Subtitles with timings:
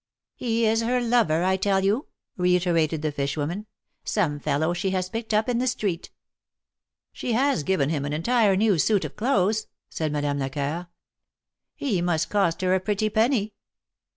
[0.01, 0.03] '^''
[0.35, 3.67] He is her lover, I tell you!" reiterated the fish woman—
[4.17, 6.09] some fellow she has picked up in the street."
[7.13, 10.87] She has given him an entire new suit of clothes," said Madame Lecoeur.
[11.75, 13.53] He must cost her a pretty penny."